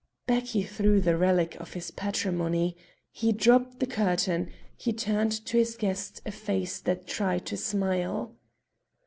[0.25, 2.75] Back he threw the relic of his patrimony;
[3.11, 8.35] he dropped the curtain; he turned on his guest a face that tried to smile.